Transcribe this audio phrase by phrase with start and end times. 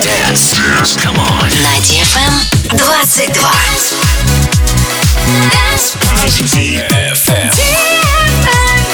[0.00, 0.96] Dance.
[0.96, 1.48] Come on.
[1.62, 2.32] На DFM
[2.68, 3.32] 22.
[6.50, 7.50] DFM.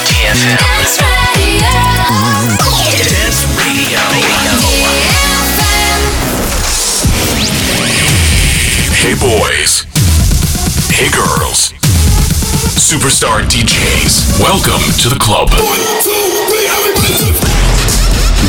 [0.05, 0.57] DFM.
[3.09, 3.99] Dance Radio.
[8.93, 9.85] Hey boys.
[10.91, 11.73] Hey girls.
[12.77, 14.39] Superstar DJs.
[14.39, 15.49] Welcome to the club.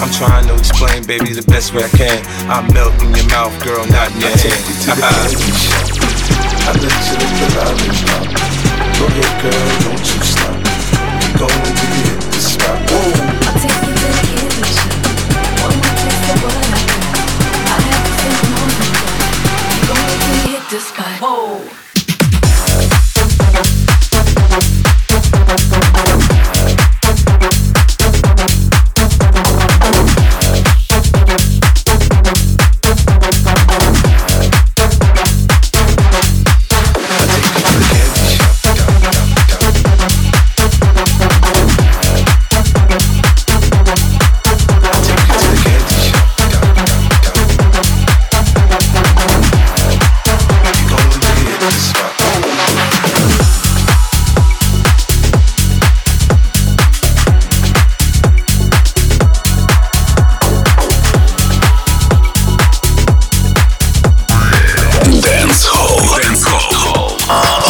[0.00, 2.18] I'm trying to explain, baby, the best way I can.
[2.50, 4.60] I melt in your mouth, girl, not in your hand.
[4.66, 5.30] You to the uh-uh.
[5.30, 6.16] candy.
[6.66, 8.26] I let you lick the lollipop.
[8.98, 10.56] Go ahead, girl, don't you stop.
[11.20, 12.78] Keep going till you hit the spot.
[12.90, 13.10] Whoa.
[13.46, 14.76] I'll take you to the candy.
[15.62, 16.90] One more taste of what I got.
[17.70, 19.08] I'll have you spending all you got.
[19.70, 21.18] Keep going till you hit the spot.
[21.22, 21.85] Oh.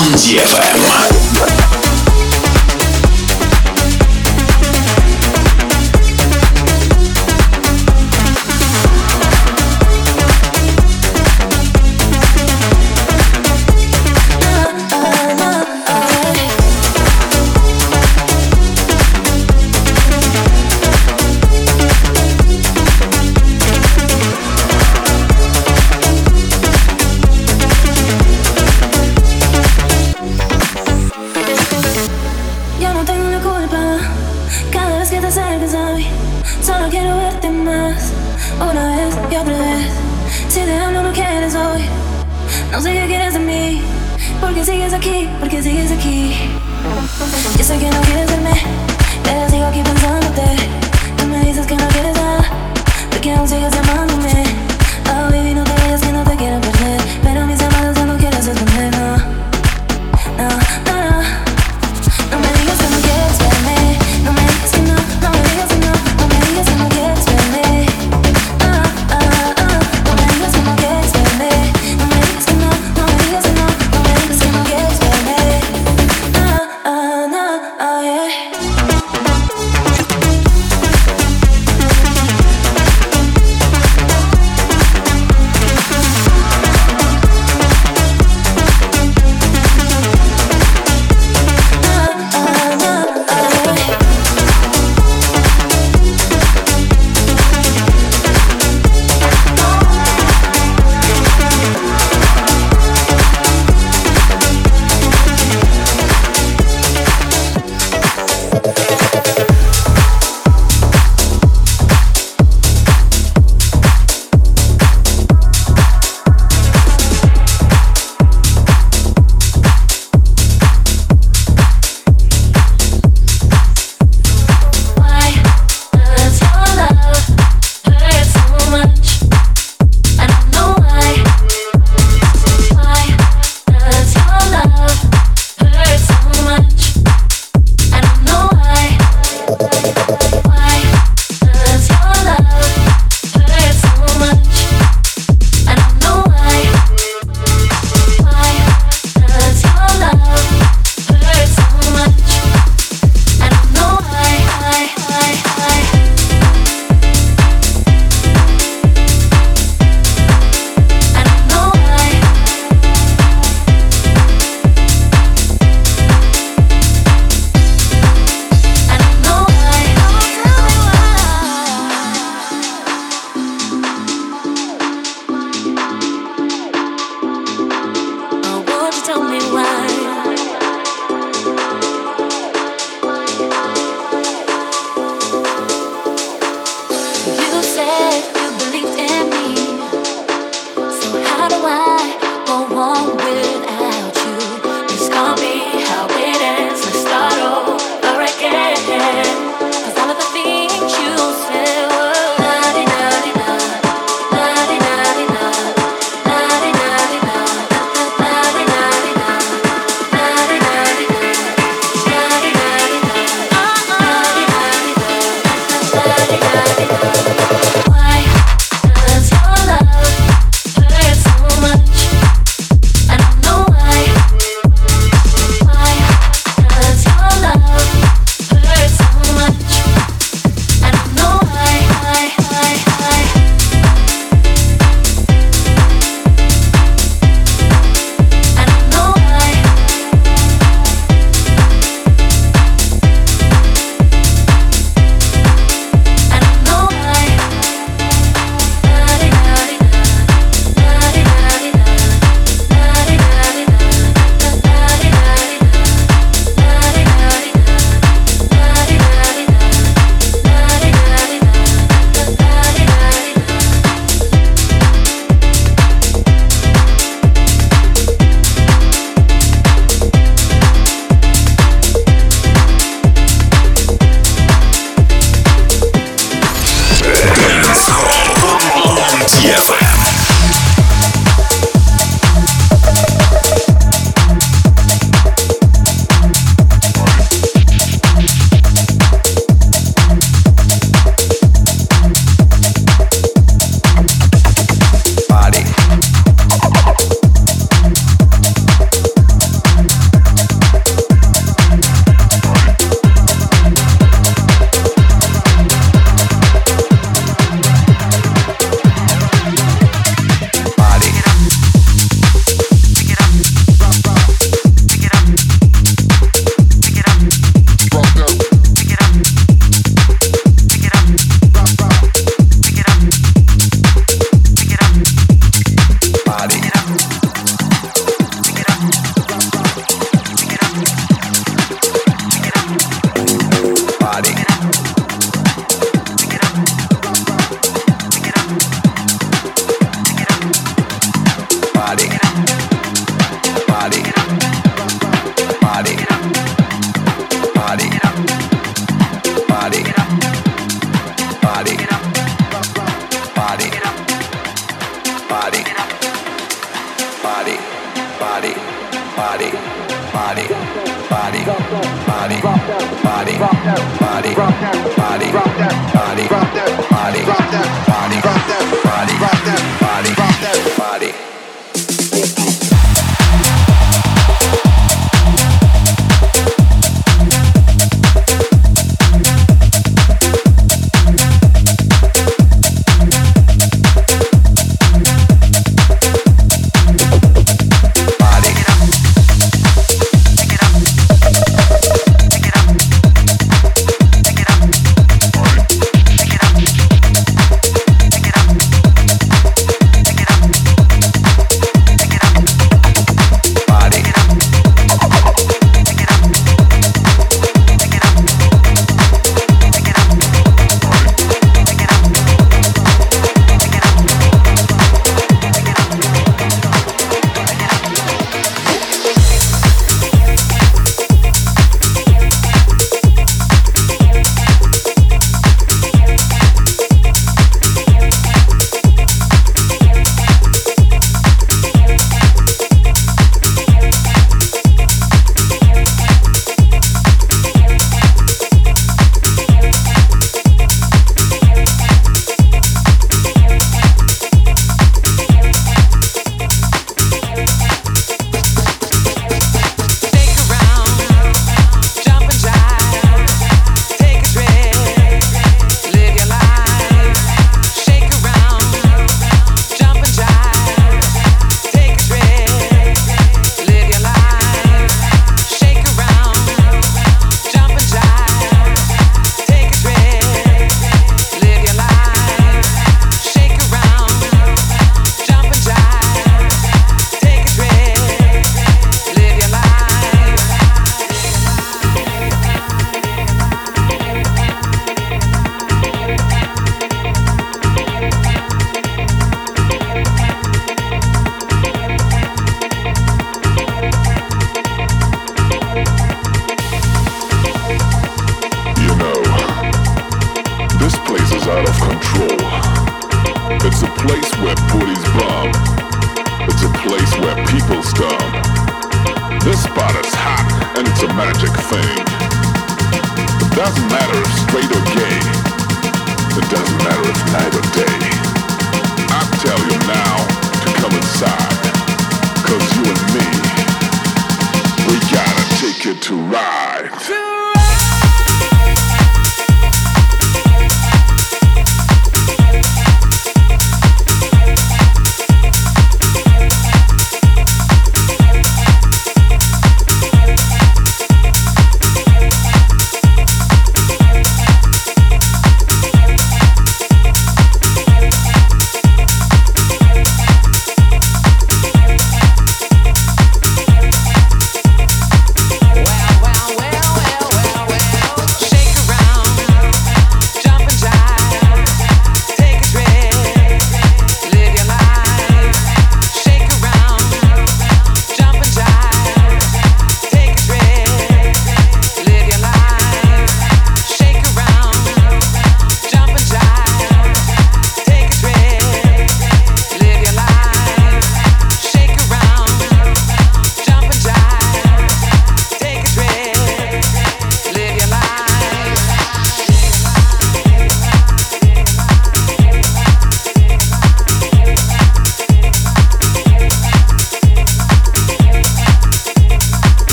[0.00, 1.77] On DFM.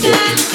[0.00, 0.47] Yeah.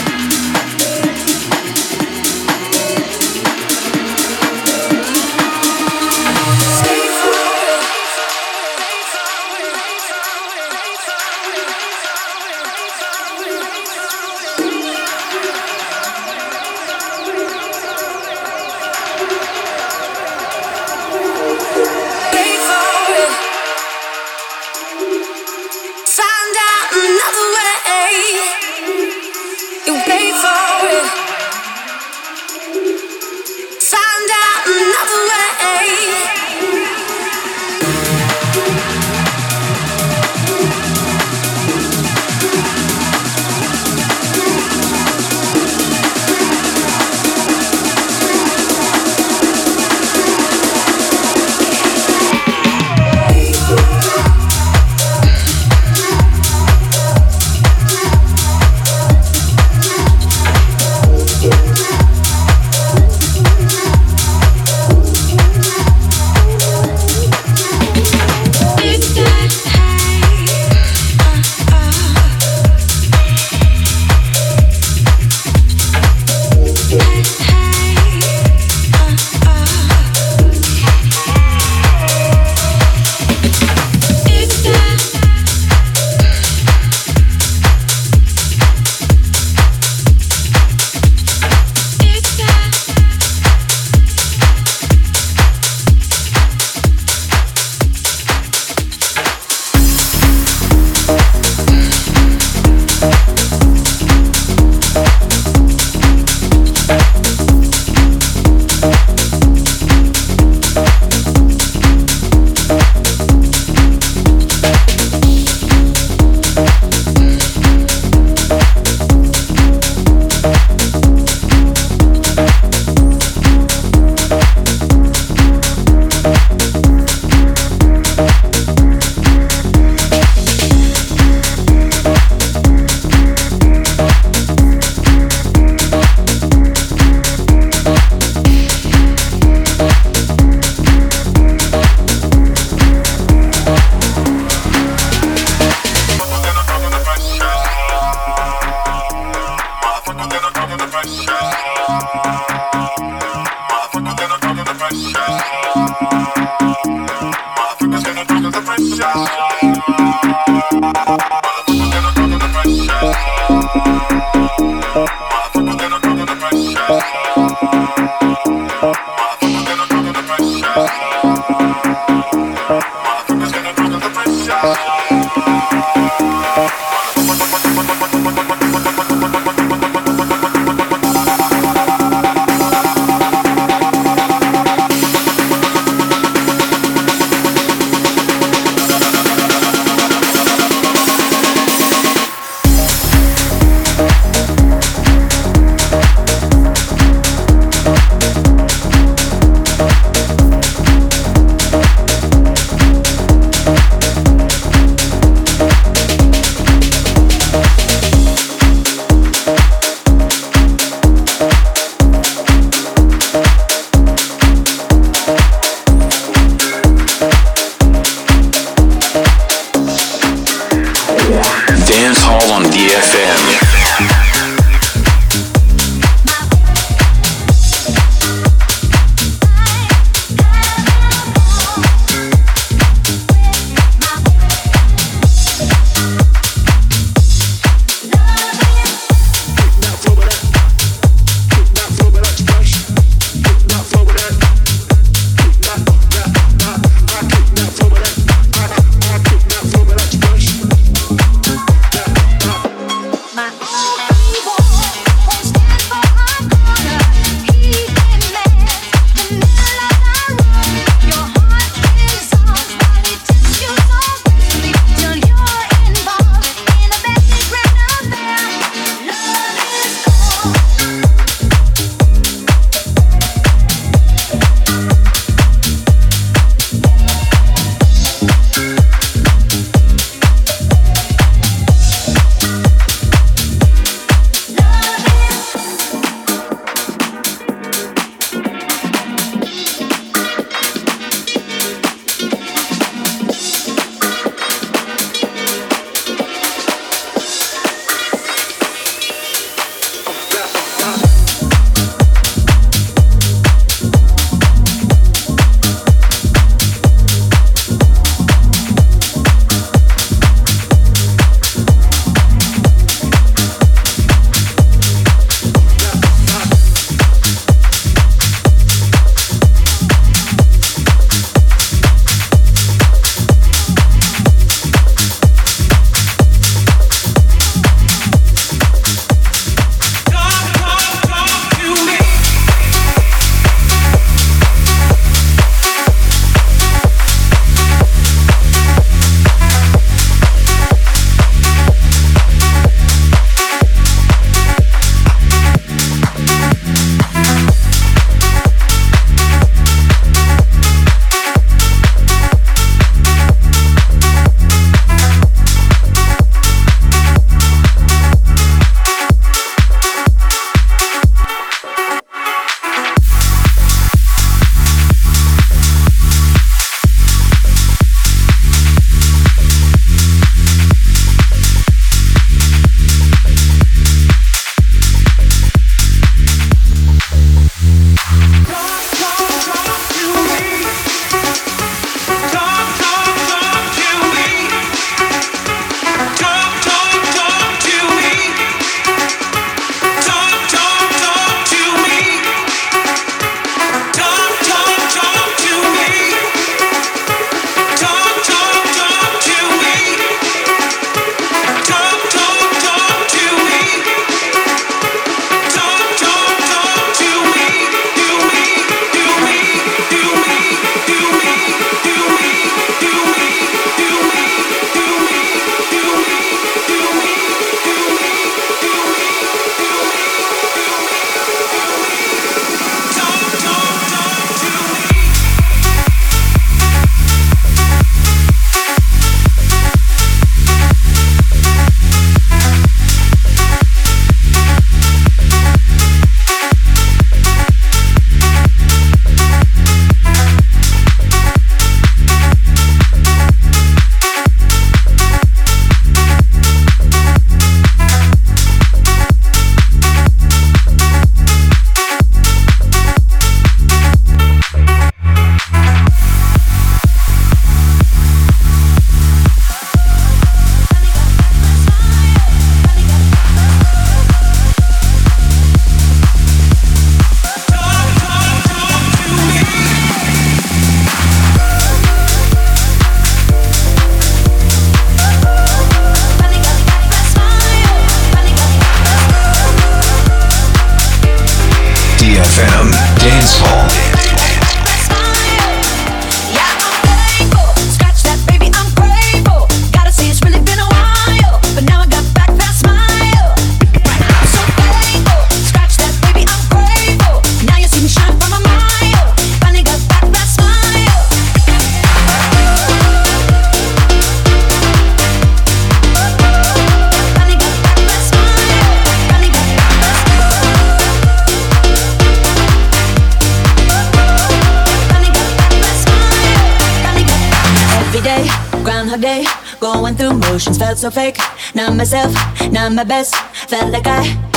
[522.84, 523.16] my best.
[523.48, 524.33] Felt like I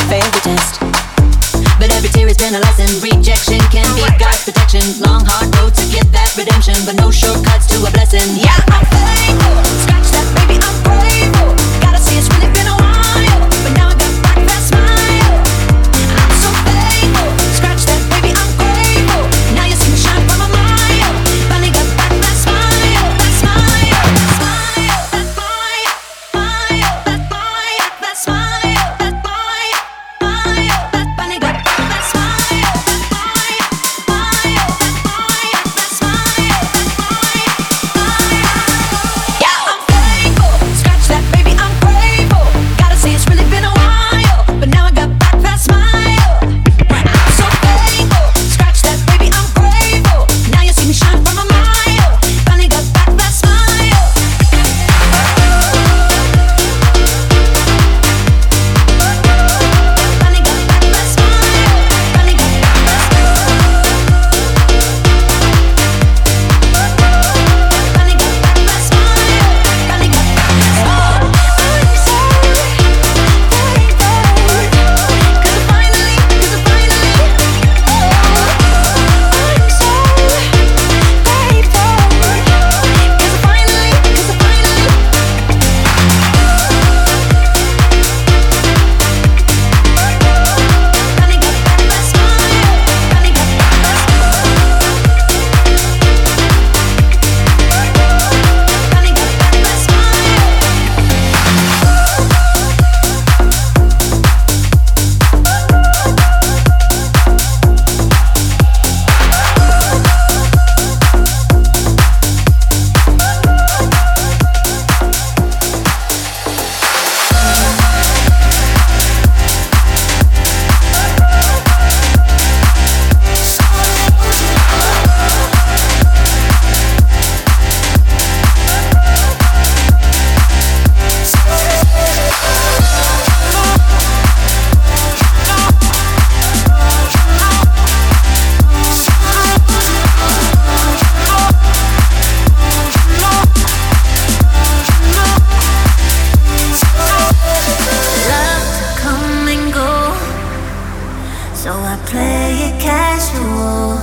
[151.96, 153.96] I play it casual.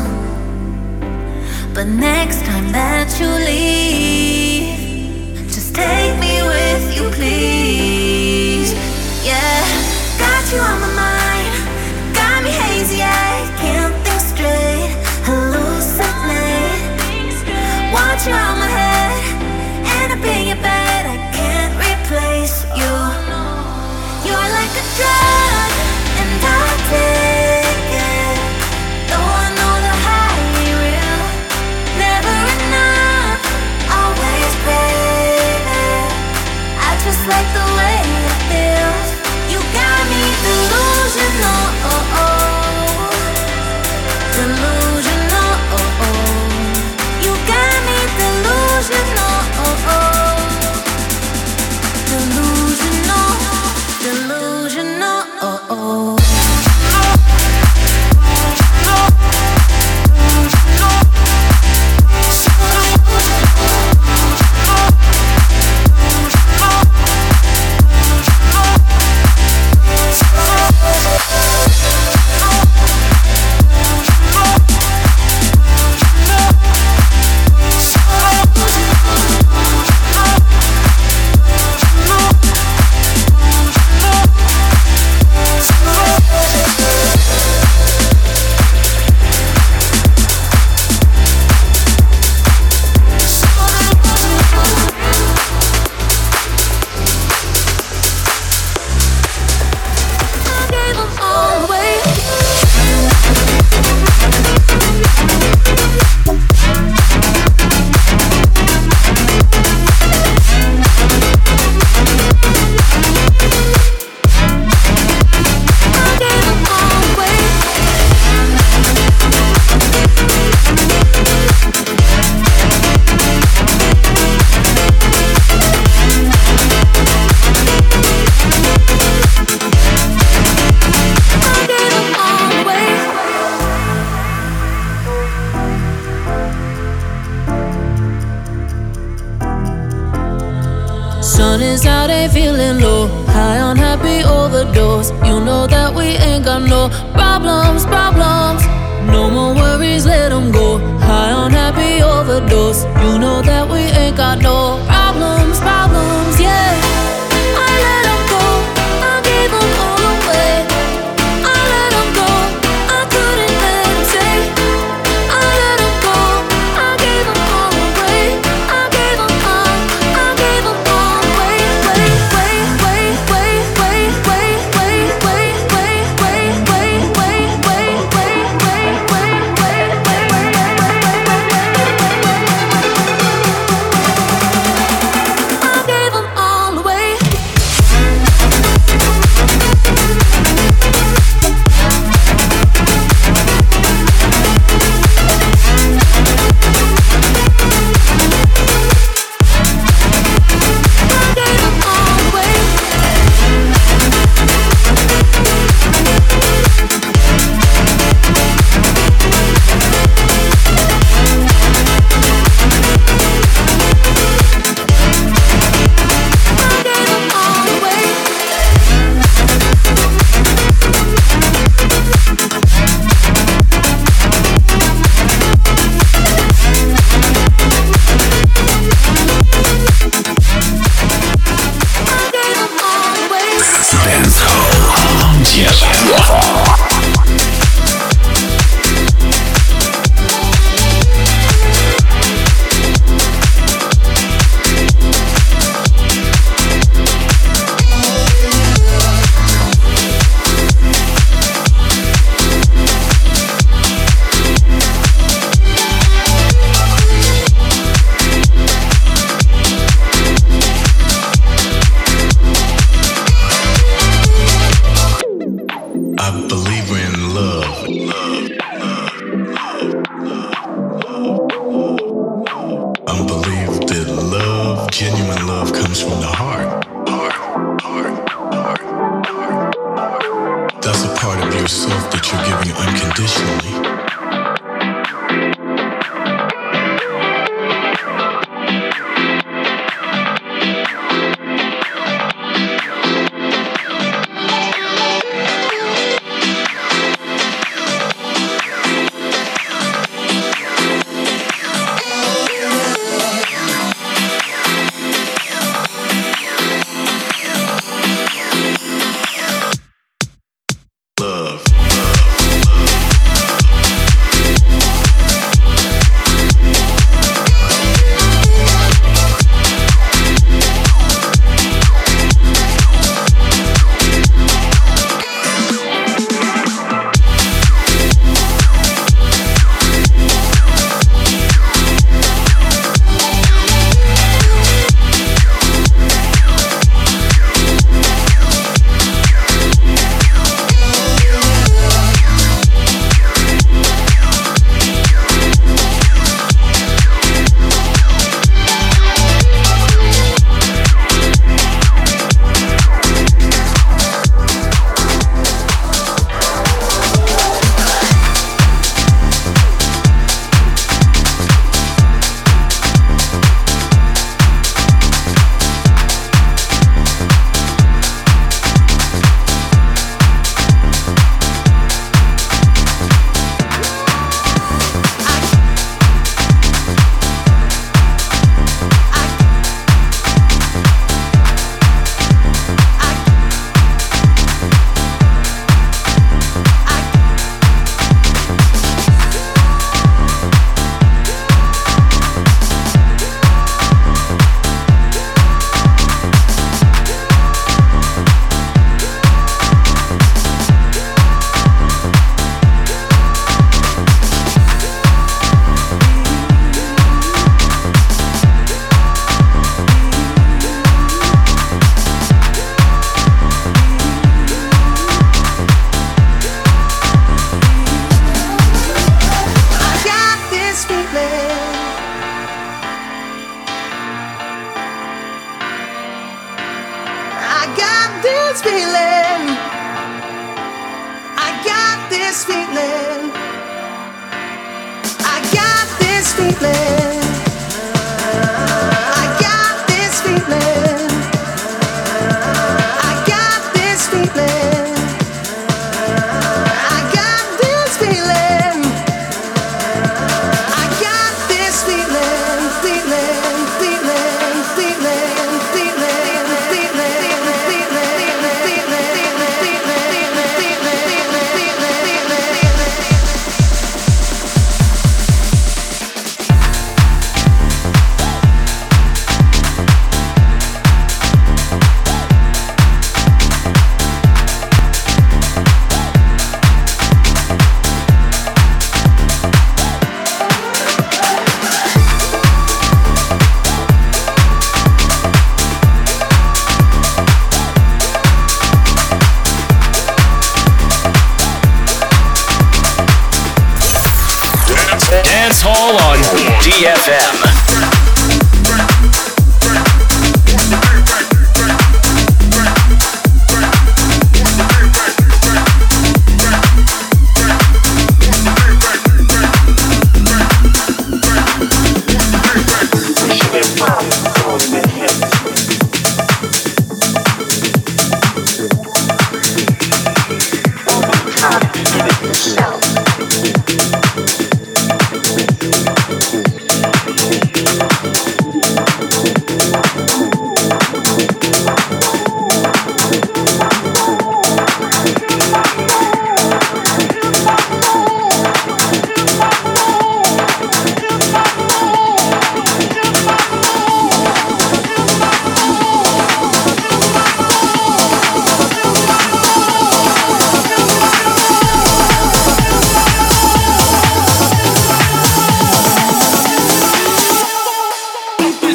[1.75, 4.71] But next time that you leave,
[5.47, 8.73] just take me with you, please.
[9.23, 9.63] Yeah,
[10.17, 10.92] got you on the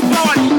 [0.01, 0.58] his body.